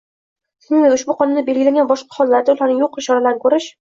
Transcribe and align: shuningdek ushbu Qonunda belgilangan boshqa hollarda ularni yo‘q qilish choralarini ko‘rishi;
shuningdek 0.67 0.95
ushbu 0.95 1.15
Qonunda 1.19 1.43
belgilangan 1.49 1.91
boshqa 1.91 2.19
hollarda 2.23 2.57
ularni 2.57 2.79
yo‘q 2.81 2.93
qilish 2.97 3.11
choralarini 3.13 3.45
ko‘rishi; 3.45 3.69